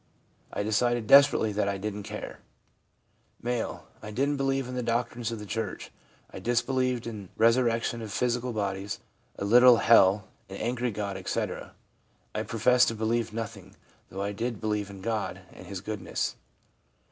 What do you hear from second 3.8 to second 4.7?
I didn't believe